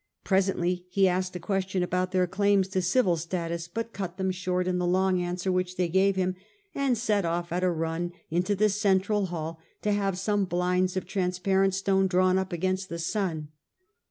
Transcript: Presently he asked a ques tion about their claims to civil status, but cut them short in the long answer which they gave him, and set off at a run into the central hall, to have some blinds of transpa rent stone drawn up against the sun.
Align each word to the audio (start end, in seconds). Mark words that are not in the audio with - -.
Presently 0.23 0.87
he 0.89 1.07
asked 1.07 1.35
a 1.35 1.39
ques 1.39 1.65
tion 1.69 1.83
about 1.83 2.11
their 2.11 2.25
claims 2.25 2.67
to 2.69 2.81
civil 2.81 3.17
status, 3.17 3.67
but 3.67 3.93
cut 3.93 4.17
them 4.17 4.31
short 4.31 4.67
in 4.67 4.79
the 4.79 4.87
long 4.87 5.21
answer 5.21 5.51
which 5.51 5.75
they 5.77 5.87
gave 5.87 6.15
him, 6.15 6.35
and 6.73 6.97
set 6.97 7.23
off 7.23 7.51
at 7.51 7.63
a 7.63 7.69
run 7.69 8.11
into 8.31 8.55
the 8.55 8.69
central 8.69 9.27
hall, 9.27 9.59
to 9.83 9.91
have 9.91 10.17
some 10.17 10.45
blinds 10.45 10.97
of 10.97 11.05
transpa 11.05 11.61
rent 11.61 11.75
stone 11.75 12.07
drawn 12.07 12.39
up 12.39 12.51
against 12.51 12.89
the 12.89 12.97
sun. 12.97 13.49